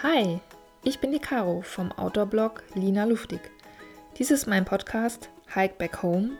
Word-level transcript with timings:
Hi, 0.00 0.38
ich 0.84 1.00
bin 1.00 1.10
die 1.10 1.18
Caro 1.18 1.60
vom 1.60 1.90
Outdoor-Blog 1.90 2.62
Lina 2.76 3.02
Luftig. 3.02 3.40
Dies 4.16 4.30
ist 4.30 4.46
mein 4.46 4.64
Podcast 4.64 5.28
Hike 5.52 5.74
Back 5.76 6.04
Home 6.04 6.36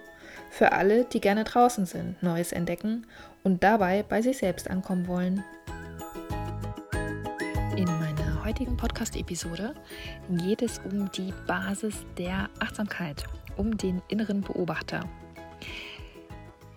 für 0.48 0.70
alle, 0.70 1.06
die 1.06 1.20
gerne 1.20 1.42
draußen 1.42 1.84
sind, 1.84 2.22
Neues 2.22 2.52
entdecken 2.52 3.08
und 3.42 3.64
dabei 3.64 4.04
bei 4.04 4.22
sich 4.22 4.38
selbst 4.38 4.70
ankommen 4.70 5.08
wollen. 5.08 5.42
In 7.74 7.86
meiner 7.86 8.44
heutigen 8.44 8.76
Podcast-Episode 8.76 9.74
geht 10.30 10.62
es 10.62 10.80
um 10.88 11.10
die 11.10 11.34
Basis 11.48 12.06
der 12.16 12.48
Achtsamkeit, 12.60 13.24
um 13.56 13.76
den 13.76 14.00
inneren 14.06 14.42
Beobachter. 14.42 15.00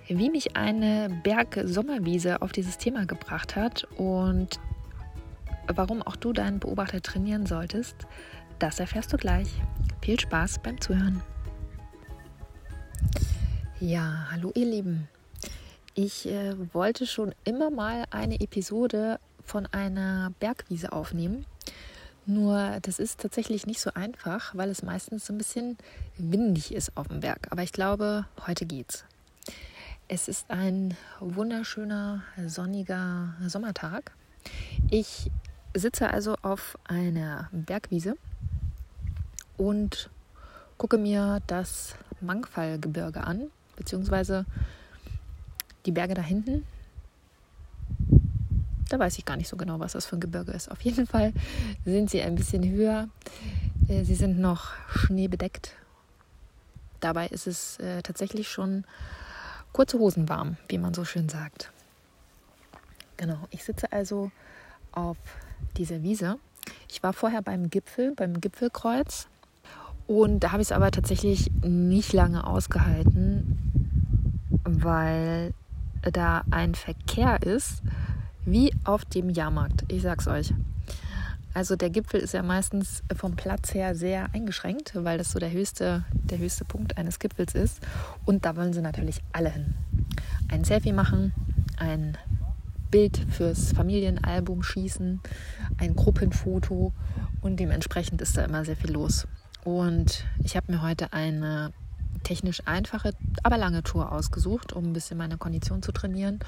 Wie 0.08 0.32
mich 0.32 0.58
eine 0.58 1.16
Berg-Sommerwiese 1.22 2.42
auf 2.42 2.52
dieses 2.52 2.80
Thema 2.80 3.06
gebracht 3.06 3.56
hat 3.56 3.88
und 3.98 4.60
warum 5.78 6.02
auch 6.02 6.16
du 6.16 6.34
deinen 6.34 6.60
Beobachter 6.60 7.02
trainieren 7.02 7.46
solltest, 7.46 7.96
das 8.60 8.80
erfährst 8.80 9.12
du 9.14 9.18
gleich. 9.18 9.50
Viel 10.02 10.20
Spaß 10.20 10.60
beim 10.60 10.80
Zuhören. 10.80 11.22
Ja, 13.80 14.28
hallo 14.32 14.52
ihr 14.56 14.66
Lieben. 14.66 15.08
Ich 15.96 16.28
äh, 16.28 16.54
wollte 16.74 17.06
schon 17.06 17.34
immer 17.44 17.70
mal 17.70 18.06
eine 18.12 18.40
Episode 18.40 19.20
von 19.44 19.66
einer 19.68 20.32
Bergwiese 20.40 20.92
aufnehmen. 20.92 21.46
Nur 22.26 22.78
das 22.84 23.00
ist 23.00 23.20
tatsächlich 23.20 23.66
nicht 23.66 23.82
so 23.82 23.92
einfach, 23.94 24.56
weil 24.56 24.70
es 24.70 24.84
meistens 24.84 25.26
so 25.26 25.34
ein 25.34 25.38
bisschen 25.38 25.78
windig 26.18 26.74
ist 26.74 26.96
auf 26.96 27.08
dem 27.08 27.20
Berg. 27.22 27.48
Aber 27.50 27.64
ich 27.64 27.74
glaube, 27.74 28.26
heute 28.46 28.66
geht's. 28.66 29.04
Es 30.08 30.28
ist 30.28 30.50
ein 30.52 30.96
wunderschöner, 31.20 32.24
sonniger 32.46 33.34
Sommertag. 33.48 34.12
Ich 34.90 35.32
sitze 35.74 36.10
also 36.10 36.36
auf 36.42 36.78
einer 36.84 37.50
Bergwiese 37.52 38.18
und 39.58 40.10
gucke 40.78 40.98
mir 40.98 41.42
das 41.48 41.96
Mangfallgebirge 42.20 43.24
an, 43.24 43.52
beziehungsweise 43.76 44.46
die 45.86 45.92
Berge 45.92 46.14
da 46.14 46.22
hinten. 46.22 46.66
Da 48.90 49.00
weiß 49.00 49.18
ich 49.18 49.26
gar 49.26 49.38
nicht 49.38 49.48
so 49.48 49.56
genau, 49.56 49.80
was 49.80 49.94
das 49.94 50.06
für 50.06 50.18
ein 50.18 50.20
Gebirge 50.20 50.52
ist. 50.52 50.70
Auf 50.70 50.82
jeden 50.82 51.08
Fall 51.08 51.34
sind 51.86 52.10
sie 52.10 52.22
ein 52.22 52.36
bisschen 52.36 52.70
höher. 52.70 53.08
Äh, 53.88 54.04
sie 54.04 54.16
sind 54.16 54.40
noch 54.40 54.72
schneebedeckt. 54.90 55.76
Dabei 57.00 57.28
ist 57.28 57.48
es 57.48 57.80
äh, 57.80 58.02
tatsächlich 58.02 58.50
schon 58.50 58.84
kurze 59.72 59.98
Hosen 59.98 60.28
warm, 60.28 60.58
wie 60.68 60.78
man 60.78 60.94
so 60.94 61.06
schön 61.06 61.30
sagt. 61.30 61.72
Genau, 63.18 63.48
ich 63.52 63.64
sitze 63.64 63.92
also 63.92 64.32
auf 64.92 65.18
dieser 65.78 66.02
Wiese. 66.04 66.38
Ich 66.90 67.02
war 67.04 67.14
vorher 67.14 67.42
beim 67.42 67.70
Gipfel, 67.70 68.14
beim 68.16 68.40
Gipfelkreuz. 68.40 69.28
Und 70.08 70.42
da 70.42 70.52
habe 70.52 70.62
ich 70.62 70.68
es 70.68 70.72
aber 70.72 70.92
tatsächlich 70.92 71.52
nicht 71.64 72.14
lange 72.14 72.46
ausgehalten, 72.46 73.58
weil 74.64 75.54
da 76.12 76.44
ein 76.52 76.76
Verkehr 76.76 77.42
ist, 77.44 77.82
wie 78.46 78.74
auf 78.84 79.06
dem 79.06 79.30
Jahrmarkt. 79.30 79.86
Ich 79.88 80.02
sag's 80.02 80.28
euch. 80.28 80.54
Also 81.54 81.76
der 81.76 81.90
Gipfel 81.90 82.22
ist 82.22 82.34
ja 82.34 82.44
meistens 82.44 83.04
vom 83.16 83.36
Platz 83.36 83.74
her 83.74 83.94
sehr 83.94 84.34
eingeschränkt, 84.34 84.94
weil 84.96 85.18
das 85.18 85.32
so 85.32 85.40
der 85.40 85.52
höchste, 85.52 86.06
der 86.14 86.38
höchste 86.38 86.64
Punkt 86.64 86.98
eines 86.98 87.20
Gipfels 87.20 87.56
ist. 87.56 87.82
Und 88.26 88.46
da 88.46 88.56
wollen 88.56 88.72
sie 88.72 88.82
natürlich 88.82 89.22
alle 89.34 89.50
hin. 89.50 89.74
Ein 90.50 90.64
Selfie 90.64 90.94
machen, 90.94 91.34
ein 91.78 92.18
Bild 92.92 93.26
fürs 93.30 93.72
Familienalbum 93.72 94.64
schießen, 94.64 95.22
ein 95.78 95.96
Gruppenfoto 95.96 96.92
und 97.42 97.60
dementsprechend 97.60 98.22
ist 98.22 98.38
da 98.38 98.44
immer 98.44 98.66
sehr 98.66 98.76
viel 98.76 98.92
los. 98.92 99.28
Und 99.64 100.26
ich 100.44 100.56
habe 100.56 100.72
mir 100.72 100.82
heute 100.82 101.14
eine 101.14 101.72
technisch 102.24 102.62
einfache, 102.66 103.14
aber 103.44 103.58
lange 103.58 103.84
Tour 103.84 104.12
ausgesucht, 104.12 104.74
um 104.74 104.86
ein 104.86 104.94
bisschen 104.94 105.18
meine 105.18 105.38
Kondition 105.38 105.82
zu 105.82 105.92
trainieren. 105.92 106.40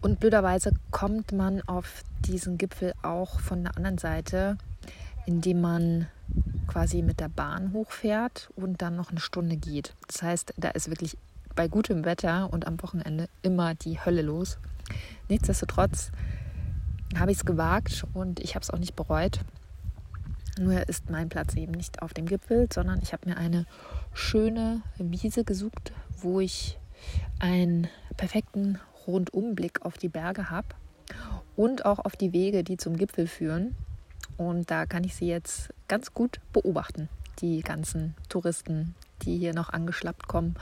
Und 0.00 0.20
blöderweise 0.20 0.72
kommt 0.90 1.32
man 1.32 1.60
auf 1.62 2.02
diesen 2.26 2.58
Gipfel 2.58 2.94
auch 3.02 3.40
von 3.40 3.62
der 3.62 3.76
anderen 3.76 3.98
Seite, 3.98 4.56
indem 5.26 5.60
man 5.60 6.06
quasi 6.66 7.02
mit 7.02 7.20
der 7.20 7.28
Bahn 7.28 7.72
hochfährt 7.72 8.50
und 8.56 8.82
dann 8.82 8.96
noch 8.96 9.10
eine 9.10 9.20
Stunde 9.20 9.56
geht. 9.56 9.94
Das 10.08 10.22
heißt, 10.22 10.54
da 10.56 10.70
ist 10.70 10.88
wirklich 10.88 11.16
bei 11.54 11.68
gutem 11.68 12.04
Wetter 12.04 12.52
und 12.52 12.66
am 12.66 12.82
Wochenende 12.82 13.28
immer 13.42 13.74
die 13.74 13.98
Hölle 14.00 14.22
los. 14.22 14.58
Nichtsdestotrotz 15.28 16.10
habe 17.16 17.30
ich 17.30 17.38
es 17.38 17.44
gewagt 17.44 18.04
und 18.14 18.40
ich 18.40 18.54
habe 18.54 18.62
es 18.62 18.70
auch 18.70 18.78
nicht 18.78 18.96
bereut. 18.96 19.40
Nur 20.58 20.88
ist 20.88 21.10
mein 21.10 21.28
Platz 21.28 21.54
eben 21.54 21.72
nicht 21.72 22.02
auf 22.02 22.14
dem 22.14 22.26
Gipfel, 22.26 22.68
sondern 22.72 23.00
ich 23.02 23.12
habe 23.12 23.28
mir 23.28 23.36
eine 23.36 23.66
schöne 24.14 24.82
Wiese 24.98 25.44
gesucht, 25.44 25.92
wo 26.18 26.40
ich 26.40 26.78
einen 27.38 27.88
perfekten 28.16 28.78
Rundumblick 29.06 29.82
auf 29.82 29.98
die 29.98 30.08
Berge 30.08 30.50
habe 30.50 30.68
und 31.56 31.84
auch 31.84 31.98
auf 31.98 32.16
die 32.16 32.32
Wege, 32.32 32.64
die 32.64 32.76
zum 32.76 32.96
Gipfel 32.96 33.26
führen. 33.26 33.76
Und 34.36 34.70
da 34.70 34.86
kann 34.86 35.04
ich 35.04 35.14
sie 35.14 35.26
jetzt 35.26 35.72
ganz 35.88 36.12
gut 36.12 36.40
beobachten, 36.52 37.08
die 37.40 37.60
ganzen 37.60 38.14
Touristen, 38.28 38.94
die 39.22 39.38
hier 39.38 39.54
noch 39.54 39.70
angeschlappt 39.70 40.28
kommen 40.28 40.56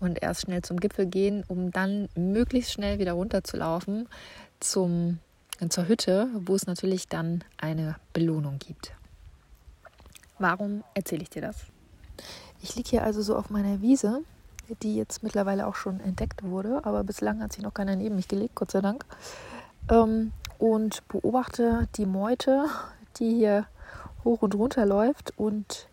und 0.00 0.22
erst 0.22 0.42
schnell 0.42 0.62
zum 0.62 0.78
Gipfel 0.78 1.06
gehen, 1.06 1.44
um 1.48 1.70
dann 1.70 2.08
möglichst 2.14 2.72
schnell 2.72 2.98
wieder 2.98 3.12
runterzulaufen 3.12 4.08
zum, 4.60 5.18
zur 5.68 5.88
Hütte, 5.88 6.28
wo 6.34 6.54
es 6.54 6.66
natürlich 6.66 7.08
dann 7.08 7.44
eine 7.58 7.96
Belohnung 8.12 8.58
gibt. 8.58 8.92
Warum 10.38 10.84
erzähle 10.94 11.22
ich 11.22 11.30
dir 11.30 11.42
das? 11.42 11.56
Ich 12.62 12.76
liege 12.76 12.90
hier 12.90 13.02
also 13.04 13.22
so 13.22 13.36
auf 13.36 13.50
meiner 13.50 13.80
Wiese, 13.80 14.22
die 14.82 14.96
jetzt 14.96 15.22
mittlerweile 15.22 15.66
auch 15.66 15.74
schon 15.74 16.00
entdeckt 16.00 16.42
wurde, 16.42 16.84
aber 16.84 17.04
bislang 17.04 17.42
hat 17.42 17.52
sich 17.52 17.62
noch 17.62 17.74
keiner 17.74 17.96
neben 17.96 18.16
mich 18.16 18.28
gelegt, 18.28 18.54
Gott 18.54 18.70
sei 18.70 18.80
Dank. 18.80 19.04
Ähm, 19.90 20.32
und 20.58 21.06
beobachte 21.08 21.88
die 21.96 22.06
Meute, 22.06 22.66
die 23.18 23.34
hier 23.34 23.66
hoch 24.24 24.42
und 24.42 24.54
runter 24.54 24.86
läuft 24.86 25.32
und 25.38 25.88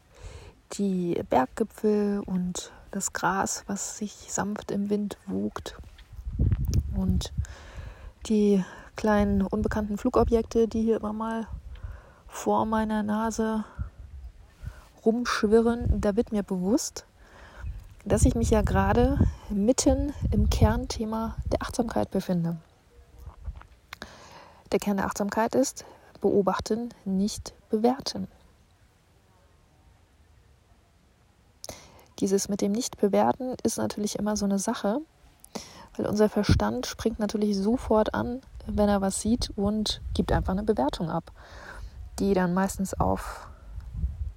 die 0.73 1.21
Berggipfel 1.29 2.21
und 2.25 2.71
das 2.91 3.13
Gras, 3.13 3.63
was 3.67 3.97
sich 3.97 4.31
sanft 4.31 4.71
im 4.71 4.89
Wind 4.89 5.17
wogt 5.27 5.77
und 6.95 7.33
die 8.27 8.63
kleinen 8.95 9.41
unbekannten 9.41 9.97
Flugobjekte, 9.97 10.67
die 10.67 10.81
hier 10.81 10.97
immer 10.97 11.13
mal 11.13 11.47
vor 12.27 12.65
meiner 12.65 13.03
Nase 13.03 13.63
rumschwirren, 15.05 16.01
da 16.01 16.15
wird 16.15 16.31
mir 16.31 16.43
bewusst, 16.43 17.05
dass 18.05 18.25
ich 18.25 18.35
mich 18.35 18.49
ja 18.49 18.61
gerade 18.61 19.19
mitten 19.49 20.13
im 20.31 20.49
Kernthema 20.49 21.35
der 21.51 21.61
Achtsamkeit 21.61 22.11
befinde. 22.11 22.57
Der 24.71 24.79
Kern 24.79 24.97
der 24.97 25.05
Achtsamkeit 25.05 25.55
ist 25.55 25.85
beobachten, 26.21 26.89
nicht 27.05 27.53
bewerten. 27.69 28.27
Dieses 32.19 32.49
mit 32.49 32.61
dem 32.61 32.71
Nicht-Bewerten 32.71 33.55
ist 33.63 33.77
natürlich 33.77 34.17
immer 34.17 34.37
so 34.37 34.45
eine 34.45 34.59
Sache, 34.59 35.01
weil 35.97 36.05
unser 36.05 36.29
Verstand 36.29 36.85
springt 36.85 37.19
natürlich 37.19 37.57
sofort 37.57 38.13
an, 38.13 38.41
wenn 38.67 38.89
er 38.89 39.01
was 39.01 39.21
sieht 39.21 39.51
und 39.55 40.01
gibt 40.13 40.31
einfach 40.31 40.53
eine 40.53 40.63
Bewertung 40.63 41.09
ab, 41.09 41.31
die 42.19 42.33
dann 42.33 42.53
meistens 42.53 42.93
auf 42.93 43.47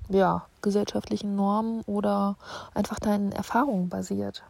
ja, 0.09 0.47
gesellschaftlichen 0.63 1.37
Normen 1.37 1.83
oder 1.83 2.37
einfach 2.75 2.99
deinen 2.99 3.33
Erfahrungen 3.33 3.89
basiert. 3.89 4.43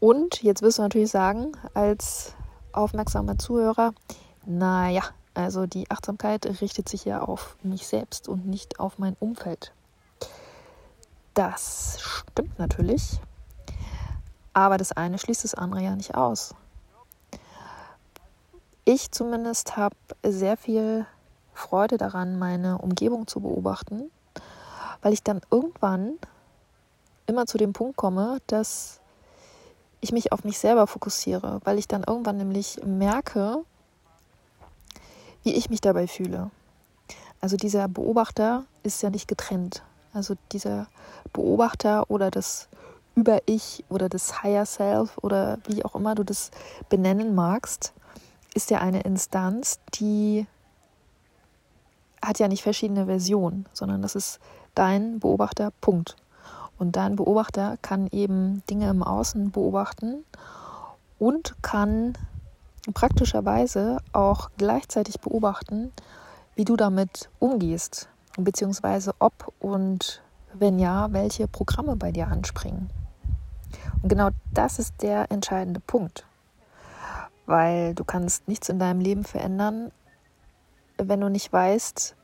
Und 0.00 0.42
jetzt 0.42 0.62
wirst 0.62 0.78
du 0.78 0.82
natürlich 0.82 1.10
sagen, 1.10 1.52
als 1.74 2.34
aufmerksamer 2.72 3.38
Zuhörer, 3.38 3.92
naja, 4.46 5.02
also 5.34 5.66
die 5.66 5.90
Achtsamkeit 5.90 6.46
richtet 6.60 6.88
sich 6.88 7.04
ja 7.04 7.22
auf 7.22 7.56
mich 7.62 7.86
selbst 7.86 8.28
und 8.28 8.46
nicht 8.46 8.80
auf 8.80 8.98
mein 8.98 9.16
Umfeld. 9.18 9.72
Das 11.38 12.00
stimmt 12.00 12.58
natürlich, 12.58 13.20
aber 14.54 14.76
das 14.76 14.90
eine 14.90 15.18
schließt 15.18 15.44
das 15.44 15.54
andere 15.54 15.84
ja 15.84 15.94
nicht 15.94 16.16
aus. 16.16 16.52
Ich 18.84 19.12
zumindest 19.12 19.76
habe 19.76 19.94
sehr 20.24 20.56
viel 20.56 21.06
Freude 21.54 21.96
daran, 21.96 22.40
meine 22.40 22.78
Umgebung 22.78 23.28
zu 23.28 23.38
beobachten, 23.38 24.10
weil 25.00 25.12
ich 25.12 25.22
dann 25.22 25.40
irgendwann 25.48 26.18
immer 27.26 27.46
zu 27.46 27.56
dem 27.56 27.72
Punkt 27.72 27.96
komme, 27.96 28.38
dass 28.48 28.98
ich 30.00 30.10
mich 30.10 30.32
auf 30.32 30.42
mich 30.42 30.58
selber 30.58 30.88
fokussiere, 30.88 31.60
weil 31.62 31.78
ich 31.78 31.86
dann 31.86 32.02
irgendwann 32.02 32.38
nämlich 32.38 32.80
merke, 32.84 33.64
wie 35.44 35.54
ich 35.54 35.70
mich 35.70 35.82
dabei 35.82 36.08
fühle. 36.08 36.50
Also 37.40 37.56
dieser 37.56 37.86
Beobachter 37.86 38.64
ist 38.82 39.04
ja 39.04 39.10
nicht 39.10 39.28
getrennt. 39.28 39.84
Also 40.12 40.34
dieser 40.52 40.86
Beobachter 41.32 42.10
oder 42.10 42.30
das 42.30 42.68
Über-Ich 43.14 43.84
oder 43.88 44.08
das 44.08 44.42
Higher 44.42 44.66
Self 44.66 45.18
oder 45.18 45.58
wie 45.66 45.84
auch 45.84 45.94
immer 45.94 46.14
du 46.14 46.24
das 46.24 46.50
benennen 46.88 47.34
magst, 47.34 47.92
ist 48.54 48.70
ja 48.70 48.78
eine 48.78 49.00
Instanz, 49.00 49.80
die 49.94 50.46
hat 52.22 52.38
ja 52.38 52.48
nicht 52.48 52.62
verschiedene 52.62 53.06
Versionen, 53.06 53.66
sondern 53.72 54.02
das 54.02 54.14
ist 54.14 54.40
dein 54.74 55.20
Beobachterpunkt. 55.20 56.16
Und 56.78 56.96
dein 56.96 57.16
Beobachter 57.16 57.76
kann 57.82 58.06
eben 58.12 58.62
Dinge 58.70 58.88
im 58.88 59.02
Außen 59.02 59.50
beobachten 59.50 60.24
und 61.18 61.56
kann 61.62 62.14
praktischerweise 62.94 63.98
auch 64.12 64.50
gleichzeitig 64.56 65.20
beobachten, 65.20 65.92
wie 66.54 66.64
du 66.64 66.76
damit 66.76 67.28
umgehst, 67.38 68.08
beziehungsweise 68.44 69.12
ob 69.18 69.52
und 69.60 70.22
wenn 70.54 70.78
ja, 70.78 71.12
welche 71.12 71.46
Programme 71.48 71.96
bei 71.96 72.12
dir 72.12 72.28
anspringen. 72.28 72.90
Und 74.02 74.08
genau 74.08 74.30
das 74.52 74.78
ist 74.78 75.02
der 75.02 75.30
entscheidende 75.30 75.80
Punkt, 75.80 76.26
weil 77.46 77.94
du 77.94 78.04
kannst 78.04 78.48
nichts 78.48 78.68
in 78.68 78.78
deinem 78.78 79.00
Leben 79.00 79.24
verändern, 79.24 79.90
wenn 80.96 81.20
du 81.20 81.28
nicht 81.28 81.52
weißt, 81.52 82.16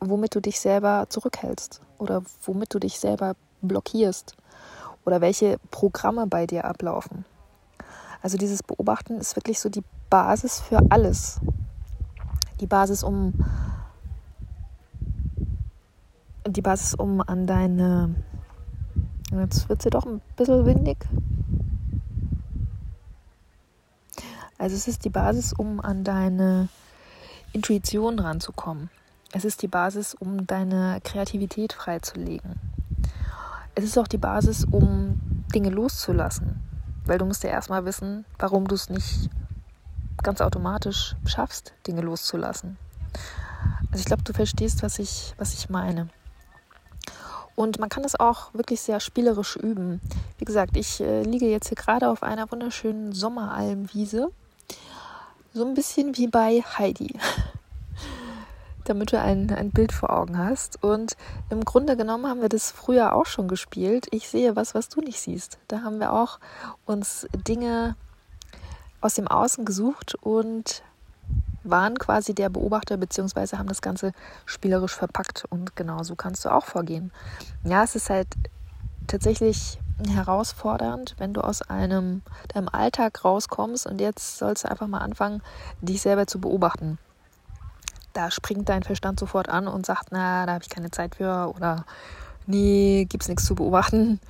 womit 0.00 0.34
du 0.34 0.40
dich 0.40 0.60
selber 0.60 1.06
zurückhältst 1.08 1.80
oder 1.98 2.22
womit 2.44 2.74
du 2.74 2.78
dich 2.78 2.98
selber 2.98 3.34
blockierst 3.62 4.36
oder 5.04 5.20
welche 5.20 5.58
Programme 5.70 6.26
bei 6.26 6.46
dir 6.46 6.64
ablaufen. 6.64 7.24
Also 8.22 8.36
dieses 8.38 8.62
Beobachten 8.62 9.18
ist 9.18 9.36
wirklich 9.36 9.60
so 9.60 9.68
die 9.68 9.84
Basis 10.10 10.60
für 10.60 10.80
alles. 10.90 11.40
Die 12.60 12.66
Basis, 12.66 13.02
um 13.02 13.34
die 16.48 16.62
Basis, 16.62 16.94
um 16.94 17.20
an 17.20 17.46
deine 17.46 18.14
jetzt 19.32 19.68
wird 19.68 19.84
ja 19.84 19.90
doch 19.90 20.06
ein 20.06 20.20
bisschen 20.36 20.64
windig. 20.66 20.98
Also 24.58 24.74
es 24.74 24.88
ist 24.88 25.04
die 25.04 25.10
Basis, 25.10 25.52
um 25.52 25.80
an 25.80 26.04
deine 26.04 26.68
Intuition 27.52 28.18
ranzukommen. 28.18 28.90
Es 29.32 29.44
ist 29.44 29.62
die 29.62 29.68
Basis, 29.68 30.14
um 30.14 30.46
deine 30.46 31.00
Kreativität 31.04 31.72
freizulegen. 31.72 32.58
Es 33.74 33.84
ist 33.84 33.98
auch 33.98 34.08
die 34.08 34.18
Basis, 34.18 34.64
um 34.64 35.20
Dinge 35.54 35.70
loszulassen. 35.70 36.62
Weil 37.04 37.18
du 37.18 37.26
musst 37.26 37.44
ja 37.44 37.50
erstmal 37.50 37.84
wissen, 37.84 38.24
warum 38.38 38.66
du 38.66 38.74
es 38.74 38.88
nicht 38.88 39.28
ganz 40.22 40.40
automatisch 40.40 41.14
schaffst, 41.26 41.74
Dinge 41.86 42.00
loszulassen. 42.00 42.78
Also 43.90 44.00
ich 44.00 44.06
glaube, 44.06 44.22
du 44.22 44.32
verstehst, 44.32 44.82
was 44.82 44.98
ich, 44.98 45.34
was 45.36 45.54
ich 45.54 45.68
meine. 45.68 46.08
Und 47.56 47.80
man 47.80 47.88
kann 47.88 48.04
es 48.04 48.20
auch 48.20 48.52
wirklich 48.52 48.82
sehr 48.82 49.00
spielerisch 49.00 49.56
üben. 49.56 50.00
Wie 50.38 50.44
gesagt, 50.44 50.76
ich 50.76 51.00
äh, 51.00 51.22
liege 51.22 51.48
jetzt 51.48 51.68
hier 51.68 51.76
gerade 51.76 52.10
auf 52.10 52.22
einer 52.22 52.50
wunderschönen 52.52 53.12
Sommeralmwiese. 53.12 54.30
So 55.54 55.64
ein 55.64 55.72
bisschen 55.72 56.16
wie 56.18 56.28
bei 56.28 56.62
Heidi. 56.76 57.18
Damit 58.84 59.12
du 59.12 59.18
ein, 59.20 59.50
ein 59.50 59.70
Bild 59.70 59.90
vor 59.90 60.10
Augen 60.10 60.36
hast. 60.36 60.84
Und 60.84 61.16
im 61.48 61.64
Grunde 61.64 61.96
genommen 61.96 62.26
haben 62.26 62.42
wir 62.42 62.50
das 62.50 62.70
früher 62.70 63.14
auch 63.14 63.26
schon 63.26 63.48
gespielt. 63.48 64.06
Ich 64.10 64.28
sehe 64.28 64.54
was, 64.54 64.74
was 64.74 64.90
du 64.90 65.00
nicht 65.00 65.18
siehst. 65.18 65.58
Da 65.66 65.80
haben 65.80 65.98
wir 65.98 66.12
auch 66.12 66.38
uns 66.84 67.26
Dinge 67.48 67.96
aus 69.00 69.14
dem 69.14 69.28
Außen 69.28 69.64
gesucht 69.64 70.14
und 70.16 70.82
waren 71.70 71.98
quasi 71.98 72.34
der 72.34 72.48
Beobachter 72.48 72.96
beziehungsweise 72.96 73.58
haben 73.58 73.68
das 73.68 73.82
Ganze 73.82 74.12
spielerisch 74.44 74.94
verpackt 74.94 75.44
und 75.48 75.76
genau 75.76 76.02
so 76.02 76.14
kannst 76.16 76.44
du 76.44 76.50
auch 76.50 76.64
vorgehen. 76.64 77.12
Ja, 77.64 77.84
es 77.84 77.96
ist 77.96 78.10
halt 78.10 78.28
tatsächlich 79.06 79.78
herausfordernd, 80.08 81.14
wenn 81.18 81.32
du 81.32 81.40
aus 81.40 81.62
einem 81.62 82.22
deinem 82.48 82.68
Alltag 82.68 83.24
rauskommst 83.24 83.86
und 83.86 84.00
jetzt 84.00 84.38
sollst 84.38 84.64
du 84.64 84.70
einfach 84.70 84.86
mal 84.86 84.98
anfangen, 84.98 85.42
dich 85.80 86.02
selber 86.02 86.26
zu 86.26 86.40
beobachten. 86.40 86.98
Da 88.12 88.30
springt 88.30 88.68
dein 88.68 88.82
Verstand 88.82 89.20
sofort 89.20 89.48
an 89.48 89.68
und 89.68 89.86
sagt, 89.86 90.08
na, 90.10 90.46
da 90.46 90.52
habe 90.52 90.64
ich 90.64 90.70
keine 90.70 90.90
Zeit 90.90 91.16
für 91.16 91.52
oder 91.54 91.84
nee, 92.46 93.06
gibt's 93.08 93.28
nichts 93.28 93.44
zu 93.44 93.54
beobachten 93.54 94.20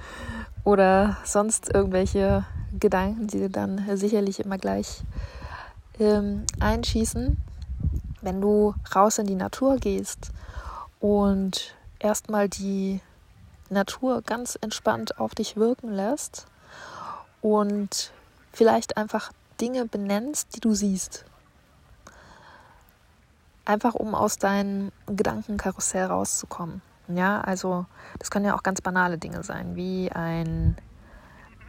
oder 0.65 1.17
sonst 1.25 1.73
irgendwelche 1.73 2.45
Gedanken, 2.79 3.29
die 3.29 3.39
dir 3.39 3.49
dann 3.49 3.85
sicherlich 3.97 4.41
immer 4.41 4.59
gleich 4.59 5.03
ähm, 5.99 6.45
einschießen, 6.61 7.37
wenn 8.23 8.41
du 8.41 8.75
raus 8.95 9.19
in 9.19 9.27
die 9.27 9.35
Natur 9.35 9.77
gehst 9.77 10.33
und 11.01 11.75
erstmal 11.99 12.49
die 12.49 13.01
Natur 13.71 14.23
ganz 14.23 14.59
entspannt 14.61 15.19
auf 15.19 15.35
dich 15.35 15.57
wirken 15.57 15.93
lässt 15.93 16.47
und 17.41 18.13
vielleicht 18.53 18.97
einfach 18.97 19.33
Dinge 19.61 19.87
benennst, 19.87 20.55
die 20.55 20.61
du 20.61 20.75
siehst. 20.75 21.25
Einfach 23.65 23.95
um 23.95 24.15
aus 24.15 24.39
deinem 24.39 24.93
Gedankenkarussell 25.07 26.07
rauszukommen. 26.07 26.83
Ja, 27.09 27.41
also 27.41 27.87
das 28.19 28.31
können 28.31 28.45
ja 28.45 28.57
auch 28.57 28.63
ganz 28.63 28.81
banale 28.81 29.19
Dinge 29.19 29.43
sein, 29.43 29.77
wie 29.77 30.11
ein, 30.13 30.77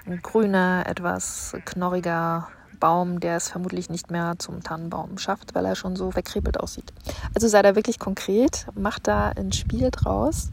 ein 0.06 0.22
grüner, 0.22 0.84
etwas 0.88 1.56
knorriger 1.66 2.50
Baum, 2.80 3.20
der 3.20 3.38
es 3.38 3.50
vermutlich 3.50 3.90
nicht 3.90 4.12
mehr 4.12 4.36
zum 4.38 4.64
Tannenbaum 4.64 5.18
schafft, 5.18 5.56
weil 5.56 5.66
er 5.66 5.76
schon 5.76 5.96
so 5.96 6.12
verkrepelt 6.12 6.60
aussieht. 6.60 6.94
Also 7.34 7.48
sei 7.48 7.62
da 7.62 7.76
wirklich 7.76 8.00
konkret, 8.00 8.68
mach 8.76 9.00
da 9.00 9.30
ein 9.30 9.52
Spiel 9.52 9.90
draus 9.92 10.50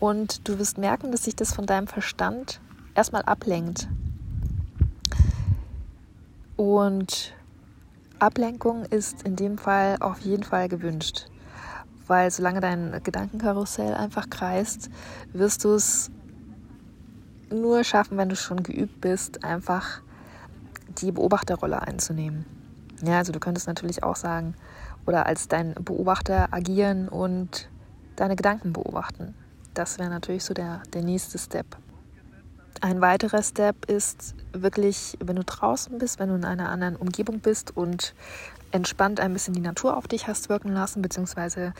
und 0.00 0.48
du 0.48 0.58
wirst 0.58 0.78
merken, 0.78 1.12
dass 1.12 1.24
sich 1.24 1.36
das 1.36 1.52
von 1.52 1.66
deinem 1.66 1.86
Verstand 1.86 2.60
erstmal 2.94 3.22
ablenkt. 3.22 3.88
Und 6.56 7.32
Ablenkung 8.18 8.84
ist 8.84 9.22
in 9.22 9.36
dem 9.36 9.58
Fall 9.58 9.96
auf 10.00 10.20
jeden 10.20 10.42
Fall 10.42 10.68
gewünscht, 10.68 11.26
weil 12.08 12.30
solange 12.30 12.60
dein 12.60 13.00
Gedankenkarussell 13.04 13.94
einfach 13.94 14.28
kreist, 14.28 14.90
wirst 15.32 15.64
du 15.64 15.74
es 15.74 16.10
nur 17.50 17.84
schaffen, 17.84 18.18
wenn 18.18 18.28
du 18.28 18.36
schon 18.36 18.62
geübt 18.62 19.00
bist, 19.00 19.44
einfach 19.44 20.00
die 20.88 21.12
Beobachterrolle 21.12 21.82
einzunehmen. 21.82 22.44
Ja, 23.02 23.18
also 23.18 23.32
du 23.32 23.40
könntest 23.40 23.66
natürlich 23.66 24.02
auch 24.02 24.16
sagen, 24.16 24.54
oder 25.06 25.26
als 25.26 25.48
dein 25.48 25.74
Beobachter 25.74 26.48
agieren 26.52 27.08
und 27.08 27.68
deine 28.16 28.36
Gedanken 28.36 28.72
beobachten. 28.72 29.34
Das 29.74 29.98
wäre 29.98 30.10
natürlich 30.10 30.44
so 30.44 30.54
der, 30.54 30.82
der 30.92 31.02
nächste 31.02 31.38
Step. 31.38 31.66
Ein 32.80 33.00
weiterer 33.00 33.42
Step 33.42 33.90
ist 33.90 34.34
wirklich, 34.52 35.16
wenn 35.22 35.36
du 35.36 35.44
draußen 35.44 35.98
bist, 35.98 36.18
wenn 36.18 36.28
du 36.28 36.34
in 36.34 36.44
einer 36.44 36.68
anderen 36.68 36.96
Umgebung 36.96 37.40
bist 37.40 37.76
und 37.76 38.14
entspannt 38.70 39.20
ein 39.20 39.32
bisschen 39.32 39.54
die 39.54 39.60
Natur 39.60 39.96
auf 39.96 40.06
dich 40.06 40.28
hast 40.28 40.48
wirken 40.48 40.72
lassen, 40.72 41.02
beziehungsweise 41.02 41.72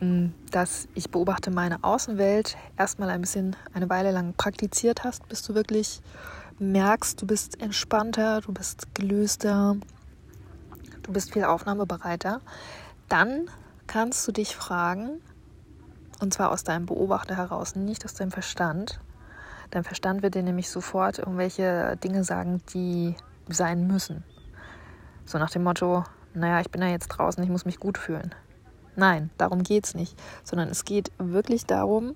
hm, 0.00 0.34
dass 0.50 0.88
ich 0.94 1.10
beobachte 1.10 1.50
meine 1.50 1.82
Außenwelt 1.82 2.56
erstmal 2.76 3.10
ein 3.10 3.20
bisschen 3.20 3.56
eine 3.72 3.88
Weile 3.88 4.10
lang 4.10 4.34
praktiziert 4.36 5.04
hast, 5.04 5.28
bis 5.28 5.42
du 5.42 5.54
wirklich 5.54 6.00
merkst, 6.58 7.20
du 7.20 7.26
bist 7.26 7.60
entspannter, 7.60 8.40
du 8.40 8.52
bist 8.52 8.94
gelöster, 8.94 9.76
du 11.02 11.12
bist 11.12 11.32
viel 11.32 11.44
aufnahmebereiter, 11.44 12.40
dann 13.08 13.50
kannst 13.86 14.26
du 14.26 14.32
dich 14.32 14.56
fragen, 14.56 15.20
und 16.20 16.32
zwar 16.32 16.50
aus 16.52 16.64
deinem 16.64 16.86
Beobachter 16.86 17.36
heraus, 17.36 17.74
nicht 17.76 18.04
aus 18.04 18.14
deinem 18.14 18.30
Verstand. 18.30 19.00
Dein 19.70 19.84
Verstand 19.84 20.22
wird 20.22 20.34
dir 20.34 20.42
nämlich 20.42 20.70
sofort 20.70 21.18
irgendwelche 21.18 21.96
Dinge 22.02 22.24
sagen, 22.24 22.62
die 22.72 23.16
sein 23.48 23.86
müssen. 23.86 24.24
So 25.26 25.38
nach 25.38 25.50
dem 25.50 25.64
Motto, 25.64 26.04
naja, 26.34 26.60
ich 26.60 26.70
bin 26.70 26.82
ja 26.82 26.88
jetzt 26.88 27.08
draußen, 27.08 27.42
ich 27.42 27.50
muss 27.50 27.64
mich 27.64 27.78
gut 27.78 27.98
fühlen. 27.98 28.34
Nein, 28.96 29.30
darum 29.38 29.62
geht 29.62 29.86
es 29.86 29.94
nicht, 29.94 30.16
sondern 30.44 30.68
es 30.68 30.84
geht 30.84 31.10
wirklich 31.18 31.66
darum, 31.66 32.14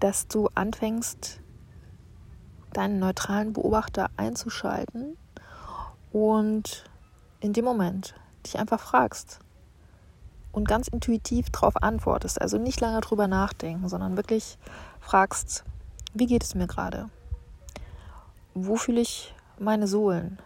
dass 0.00 0.26
du 0.26 0.48
anfängst, 0.54 1.40
deinen 2.72 2.98
neutralen 2.98 3.52
Beobachter 3.52 4.10
einzuschalten 4.16 5.16
und 6.12 6.84
in 7.40 7.52
dem 7.52 7.64
Moment 7.64 8.14
dich 8.46 8.58
einfach 8.58 8.80
fragst 8.80 9.40
und 10.52 10.66
ganz 10.68 10.88
intuitiv 10.88 11.50
darauf 11.50 11.82
antwortest. 11.82 12.40
Also 12.40 12.58
nicht 12.58 12.80
lange 12.80 13.00
drüber 13.00 13.28
nachdenken, 13.28 13.88
sondern 13.88 14.16
wirklich 14.16 14.58
fragst, 15.00 15.64
wie 16.14 16.26
geht 16.26 16.42
es 16.42 16.54
mir 16.54 16.66
gerade? 16.66 17.08
Wo 18.54 18.76
fühle 18.76 19.00
ich 19.00 19.34
meine 19.58 19.86
Sohlen? 19.86 20.38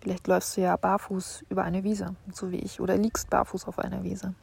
Vielleicht 0.00 0.26
läufst 0.26 0.56
du 0.56 0.60
ja 0.60 0.76
barfuß 0.76 1.46
über 1.48 1.64
eine 1.64 1.82
Wiese, 1.82 2.14
so 2.32 2.50
wie 2.50 2.58
ich, 2.58 2.80
oder 2.80 2.96
liegst 2.96 3.30
barfuß 3.30 3.66
auf 3.66 3.78
einer 3.78 4.04
Wiese. 4.04 4.34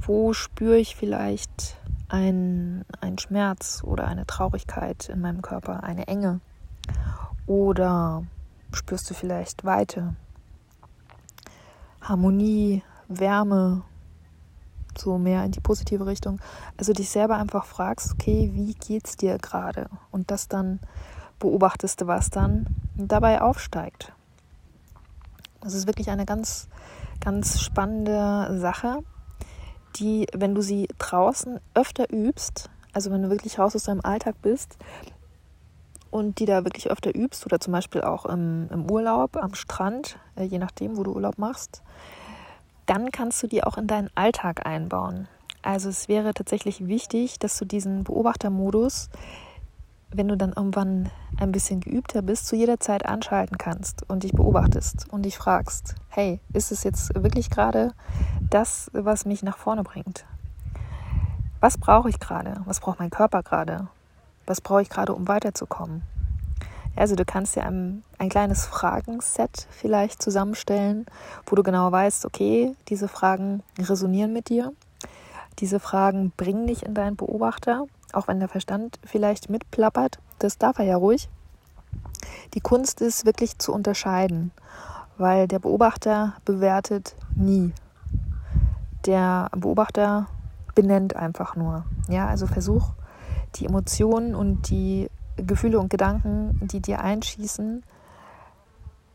Wo 0.00 0.32
spüre 0.32 0.78
ich 0.78 0.96
vielleicht 0.96 1.77
ein, 2.08 2.84
ein 3.00 3.18
Schmerz 3.18 3.82
oder 3.84 4.06
eine 4.06 4.26
Traurigkeit 4.26 5.08
in 5.08 5.20
meinem 5.20 5.42
Körper, 5.42 5.82
eine 5.82 6.08
Enge? 6.08 6.40
Oder 7.46 8.24
spürst 8.72 9.08
du 9.10 9.14
vielleicht 9.14 9.64
Weite, 9.64 10.14
Harmonie, 12.00 12.82
Wärme, 13.08 13.82
so 14.96 15.18
mehr 15.18 15.44
in 15.44 15.52
die 15.52 15.60
positive 15.60 16.06
Richtung. 16.06 16.40
Also 16.76 16.92
dich 16.92 17.10
selber 17.10 17.36
einfach 17.36 17.64
fragst, 17.64 18.12
okay, 18.12 18.50
wie 18.52 18.74
geht's 18.74 19.16
dir 19.16 19.38
gerade? 19.38 19.88
Und 20.10 20.30
das 20.30 20.48
dann 20.48 20.80
beobachtest, 21.38 22.06
was 22.06 22.30
dann 22.30 22.66
dabei 22.96 23.40
aufsteigt. 23.40 24.12
Das 25.60 25.74
ist 25.74 25.86
wirklich 25.86 26.10
eine 26.10 26.26
ganz, 26.26 26.68
ganz 27.20 27.60
spannende 27.60 28.58
Sache, 28.58 29.02
die, 29.96 30.26
wenn 30.34 30.54
du 30.54 30.60
sie 30.60 30.88
draußen 30.98 31.60
öfter 31.74 32.10
übst, 32.12 32.70
also 32.92 33.10
wenn 33.10 33.22
du 33.22 33.30
wirklich 33.30 33.58
raus 33.58 33.74
aus 33.76 33.84
deinem 33.84 34.00
Alltag 34.02 34.36
bist 34.42 34.76
und 36.10 36.38
die 36.38 36.46
da 36.46 36.64
wirklich 36.64 36.90
öfter 36.90 37.14
übst 37.14 37.44
oder 37.46 37.60
zum 37.60 37.72
Beispiel 37.72 38.02
auch 38.02 38.26
im, 38.26 38.68
im 38.70 38.90
Urlaub, 38.90 39.36
am 39.36 39.54
Strand, 39.54 40.18
äh, 40.36 40.44
je 40.44 40.58
nachdem, 40.58 40.96
wo 40.96 41.02
du 41.02 41.12
Urlaub 41.12 41.38
machst, 41.38 41.82
dann 42.86 43.10
kannst 43.10 43.42
du 43.42 43.46
die 43.46 43.62
auch 43.62 43.76
in 43.76 43.86
deinen 43.86 44.10
Alltag 44.14 44.66
einbauen. 44.66 45.28
Also 45.62 45.88
es 45.88 46.08
wäre 46.08 46.32
tatsächlich 46.32 46.86
wichtig, 46.86 47.38
dass 47.38 47.58
du 47.58 47.64
diesen 47.64 48.04
Beobachtermodus, 48.04 49.10
wenn 50.10 50.28
du 50.28 50.36
dann 50.36 50.52
irgendwann 50.52 51.10
ein 51.38 51.52
bisschen 51.52 51.80
geübter 51.80 52.22
bist, 52.22 52.46
zu 52.46 52.56
jeder 52.56 52.80
Zeit 52.80 53.06
anschalten 53.06 53.58
kannst 53.58 54.08
und 54.08 54.22
dich 54.22 54.32
beobachtest 54.32 55.06
und 55.10 55.22
dich 55.22 55.36
fragst, 55.36 55.94
hey, 56.08 56.40
ist 56.52 56.72
es 56.72 56.82
jetzt 56.82 57.14
wirklich 57.14 57.50
gerade 57.50 57.92
das, 58.50 58.90
was 58.92 59.24
mich 59.24 59.42
nach 59.42 59.58
vorne 59.58 59.82
bringt? 59.82 60.24
Was 61.60 61.76
brauche 61.76 62.08
ich 62.08 62.20
gerade? 62.20 62.62
Was 62.64 62.80
braucht 62.80 63.00
mein 63.00 63.10
Körper 63.10 63.42
gerade? 63.42 63.88
Was 64.46 64.60
brauche 64.60 64.82
ich 64.82 64.88
gerade, 64.88 65.14
um 65.14 65.28
weiterzukommen? 65.28 66.02
Also 66.96 67.14
du 67.14 67.24
kannst 67.24 67.54
dir 67.54 67.64
ein, 67.64 68.02
ein 68.18 68.28
kleines 68.28 68.66
Fragenset 68.66 69.68
vielleicht 69.70 70.20
zusammenstellen, 70.22 71.06
wo 71.46 71.54
du 71.54 71.62
genau 71.62 71.92
weißt, 71.92 72.24
okay, 72.24 72.74
diese 72.88 73.06
Fragen 73.08 73.62
resonieren 73.78 74.32
mit 74.32 74.48
dir. 74.48 74.72
Diese 75.60 75.80
Fragen 75.80 76.32
bringen 76.36 76.66
dich 76.66 76.84
in 76.84 76.94
deinen 76.94 77.16
Beobachter, 77.16 77.86
auch 78.12 78.28
wenn 78.28 78.40
der 78.40 78.48
Verstand 78.48 78.98
vielleicht 79.04 79.50
mitplappert. 79.50 80.18
Das 80.38 80.58
darf 80.58 80.78
er 80.78 80.84
ja 80.84 80.96
ruhig. 80.96 81.28
Die 82.54 82.60
Kunst 82.60 83.00
ist 83.00 83.26
wirklich 83.26 83.58
zu 83.58 83.72
unterscheiden, 83.72 84.52
weil 85.16 85.48
der 85.48 85.58
Beobachter 85.58 86.34
bewertet 86.44 87.14
nie. 87.34 87.72
Der 89.06 89.50
Beobachter 89.56 90.26
benennt 90.74 91.16
einfach 91.16 91.56
nur. 91.56 91.84
Ja, 92.08 92.26
also 92.26 92.46
versuch 92.46 92.90
die 93.56 93.66
Emotionen 93.66 94.34
und 94.34 94.70
die 94.70 95.10
Gefühle 95.36 95.78
und 95.78 95.90
Gedanken, 95.90 96.58
die 96.62 96.80
dir 96.80 97.00
einschießen, 97.00 97.82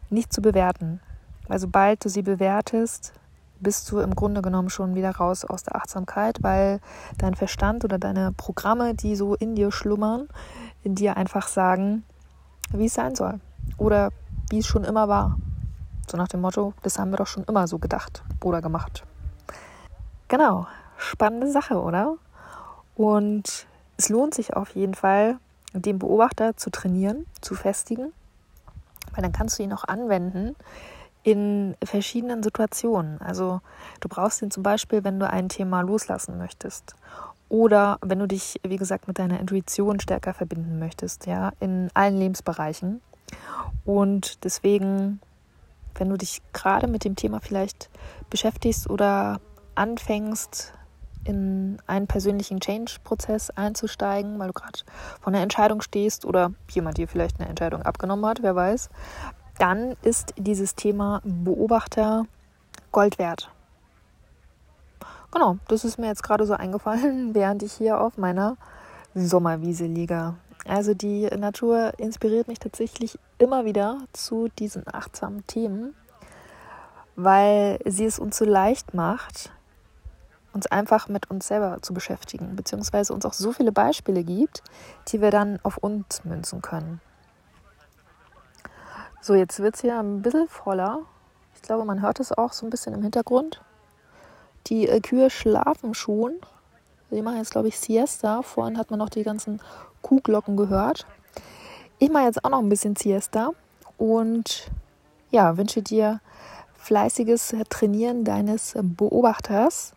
nicht 0.09 0.31
zu 0.31 0.41
bewerten. 0.41 0.99
Weil 1.47 1.59
sobald 1.59 2.03
du 2.05 2.09
sie 2.09 2.21
bewertest, 2.21 3.13
bist 3.63 3.89
du 3.91 3.99
im 3.99 4.15
Grunde 4.15 4.41
genommen 4.41 4.69
schon 4.69 4.93
wieder 4.95 5.11
raus 5.11 5.45
aus 5.45 5.63
der 5.63 5.75
Achtsamkeit, 5.75 6.43
weil 6.43 6.79
dein 7.17 7.33
Verstand 7.33 7.83
oder 7.83 7.97
deine 7.97 8.31
Programme, 8.33 8.93
die 8.93 9.15
so 9.15 9.33
in 9.35 9.55
dir 9.55 9.71
schlummern, 9.71 10.27
in 10.83 10.95
dir 10.95 11.17
einfach 11.17 11.47
sagen, 11.47 12.03
wie 12.71 12.85
es 12.85 12.93
sein 12.93 13.15
soll 13.15 13.39
oder 13.77 14.09
wie 14.49 14.59
es 14.59 14.67
schon 14.67 14.83
immer 14.83 15.07
war. 15.07 15.37
So 16.09 16.17
nach 16.17 16.27
dem 16.27 16.41
Motto, 16.41 16.73
das 16.83 16.99
haben 16.99 17.11
wir 17.11 17.17
doch 17.17 17.27
schon 17.27 17.45
immer 17.45 17.67
so 17.67 17.79
gedacht 17.79 18.23
oder 18.43 18.61
gemacht. 18.61 19.03
Genau, 20.27 20.67
spannende 20.97 21.49
Sache, 21.49 21.81
oder? 21.81 22.15
Und 22.95 23.67
es 23.97 24.09
lohnt 24.09 24.33
sich 24.33 24.55
auf 24.55 24.75
jeden 24.75 24.93
Fall, 24.93 25.37
den 25.73 25.97
Beobachter 25.97 26.55
zu 26.57 26.69
trainieren, 26.69 27.25
zu 27.41 27.55
festigen, 27.55 28.11
weil 29.13 29.23
dann 29.23 29.31
kannst 29.31 29.57
du 29.57 29.63
ihn 29.63 29.73
auch 29.73 29.85
anwenden 29.85 30.55
in 31.23 31.75
verschiedenen 31.83 32.43
Situationen. 32.43 33.19
Also 33.21 33.61
du 34.01 34.09
brauchst 34.09 34.41
ihn 34.41 34.51
zum 34.51 34.63
Beispiel, 34.63 35.03
wenn 35.03 35.19
du 35.19 35.29
ein 35.29 35.49
Thema 35.49 35.81
loslassen 35.81 36.37
möchtest 36.37 36.95
oder 37.49 37.97
wenn 38.01 38.19
du 38.19 38.27
dich, 38.27 38.59
wie 38.63 38.77
gesagt, 38.77 39.07
mit 39.07 39.19
deiner 39.19 39.39
Intuition 39.39 39.99
stärker 39.99 40.33
verbinden 40.33 40.79
möchtest, 40.79 41.25
ja, 41.25 41.51
in 41.59 41.89
allen 41.93 42.17
Lebensbereichen. 42.17 43.01
Und 43.85 44.43
deswegen, 44.43 45.21
wenn 45.95 46.09
du 46.09 46.17
dich 46.17 46.41
gerade 46.51 46.87
mit 46.87 47.05
dem 47.05 47.15
Thema 47.15 47.39
vielleicht 47.39 47.89
beschäftigst 48.29 48.89
oder 48.89 49.39
anfängst, 49.75 50.73
in 51.25 51.77
einen 51.87 52.07
persönlichen 52.07 52.59
Change-Prozess 52.59 53.49
einzusteigen, 53.51 54.39
weil 54.39 54.47
du 54.47 54.53
gerade 54.53 54.79
vor 55.21 55.31
einer 55.31 55.41
Entscheidung 55.41 55.81
stehst 55.81 56.25
oder 56.25 56.51
jemand 56.69 56.97
dir 56.97 57.07
vielleicht 57.07 57.39
eine 57.39 57.49
Entscheidung 57.49 57.81
abgenommen 57.81 58.25
hat, 58.25 58.41
wer 58.41 58.55
weiß, 58.55 58.89
dann 59.59 59.95
ist 60.01 60.33
dieses 60.37 60.75
Thema 60.75 61.21
Beobachter 61.23 62.25
Gold 62.91 63.19
wert. 63.19 63.49
Genau, 65.31 65.57
das 65.67 65.83
ist 65.83 65.97
mir 65.97 66.07
jetzt 66.07 66.23
gerade 66.23 66.45
so 66.45 66.53
eingefallen, 66.53 67.33
während 67.33 67.63
ich 67.63 67.73
hier 67.73 67.99
auf 67.99 68.17
meiner 68.17 68.57
Sommerwiese 69.15 69.85
liege. 69.85 70.35
Also 70.65 70.93
die 70.93 71.25
Natur 71.25 71.93
inspiriert 71.97 72.47
mich 72.47 72.59
tatsächlich 72.59 73.19
immer 73.37 73.65
wieder 73.65 73.97
zu 74.13 74.47
diesen 74.59 74.83
achtsamen 74.87 75.45
Themen, 75.47 75.93
weil 77.15 77.79
sie 77.85 78.05
es 78.05 78.17
uns 78.17 78.37
so 78.37 78.45
leicht 78.45 78.93
macht, 78.93 79.51
uns 80.53 80.67
einfach 80.67 81.09
mit 81.09 81.29
uns 81.29 81.47
selber 81.47 81.79
zu 81.81 81.93
beschäftigen, 81.93 82.55
beziehungsweise 82.55 83.13
uns 83.13 83.25
auch 83.25 83.33
so 83.33 83.51
viele 83.51 83.71
Beispiele 83.71 84.23
gibt, 84.23 84.63
die 85.09 85.19
wir 85.19 85.31
dann 85.31 85.59
auf 85.63 85.77
uns 85.77 86.23
münzen 86.23 86.61
können. 86.61 87.01
So, 89.23 89.33
jetzt 89.33 89.59
wird 89.59 89.75
es 89.75 89.81
hier 89.81 89.97
ein 89.97 90.21
bisschen 90.21 90.49
voller. 90.49 90.99
Ich 91.55 91.61
glaube, 91.61 91.85
man 91.85 92.01
hört 92.01 92.19
es 92.19 92.31
auch 92.31 92.51
so 92.51 92.67
ein 92.67 92.69
bisschen 92.69 92.93
im 92.93 93.01
Hintergrund. 93.01 93.61
Die 94.67 94.87
äh, 94.87 94.99
Kühe 94.99 95.29
schlafen 95.29 95.93
schon. 95.93 96.33
Die 97.09 97.21
machen 97.21 97.37
jetzt, 97.37 97.51
glaube 97.51 97.69
ich, 97.69 97.79
Siesta. 97.79 98.41
Vorhin 98.41 98.77
hat 98.77 98.91
man 98.91 98.99
noch 98.99 99.09
die 99.09 99.23
ganzen 99.23 99.61
Kuhglocken 100.01 100.57
gehört. 100.57 101.05
Ich 101.99 102.11
mache 102.11 102.25
jetzt 102.25 102.43
auch 102.43 102.49
noch 102.49 102.59
ein 102.59 102.69
bisschen 102.69 102.97
Siesta 102.97 103.51
und 103.97 104.69
ja, 105.31 105.55
wünsche 105.55 105.81
dir 105.81 106.19
fleißiges 106.75 107.55
Trainieren 107.69 108.25
deines 108.25 108.75
Beobachters 108.81 109.93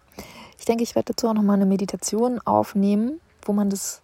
ich 0.58 0.64
denke, 0.64 0.82
ich 0.82 0.94
werde 0.94 1.12
dazu 1.12 1.28
auch 1.28 1.34
nochmal 1.34 1.56
eine 1.56 1.66
Meditation 1.66 2.40
aufnehmen, 2.44 3.20
wo 3.42 3.52
man 3.52 3.70
das 3.70 4.02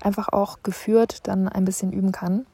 einfach 0.00 0.28
auch 0.28 0.58
geführt 0.62 1.26
dann 1.26 1.48
ein 1.48 1.64
bisschen 1.64 1.92
üben 1.92 2.12
kann. 2.12 2.46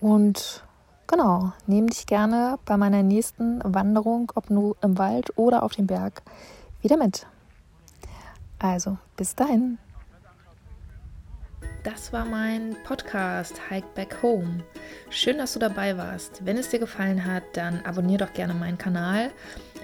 Und 0.00 0.64
genau, 1.06 1.52
nehme 1.66 1.88
dich 1.88 2.06
gerne 2.06 2.58
bei 2.64 2.76
meiner 2.76 3.02
nächsten 3.02 3.60
Wanderung, 3.64 4.32
ob 4.34 4.50
nur 4.50 4.76
im 4.82 4.98
Wald 4.98 5.36
oder 5.36 5.62
auf 5.62 5.72
dem 5.72 5.86
Berg, 5.86 6.22
wieder 6.80 6.96
mit. 6.96 7.26
Also, 8.58 8.98
bis 9.16 9.34
dahin. 9.34 9.78
Das 11.82 12.12
war 12.12 12.26
mein 12.26 12.76
Podcast 12.84 13.54
Hike 13.70 13.88
Back 13.94 14.22
Home. 14.22 14.64
Schön, 15.08 15.38
dass 15.38 15.54
du 15.54 15.58
dabei 15.58 15.96
warst. 15.96 16.44
Wenn 16.44 16.58
es 16.58 16.68
dir 16.68 16.78
gefallen 16.78 17.24
hat, 17.24 17.42
dann 17.54 17.80
abonniere 17.86 18.26
doch 18.26 18.34
gerne 18.34 18.52
meinen 18.52 18.76
Kanal 18.76 19.30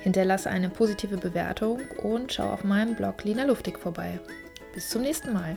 Hinterlasse 0.06 0.49
eine 0.50 0.68
positive 0.68 1.16
Bewertung 1.16 1.80
und 2.00 2.32
schau 2.32 2.49
auf 2.52 2.62
meinem 2.62 2.94
Blog 2.94 3.25
Lina 3.25 3.42
Luftig 3.42 3.76
vorbei. 3.76 4.20
Bis 4.73 4.88
zum 4.88 5.02
nächsten 5.02 5.32
Mal. 5.32 5.56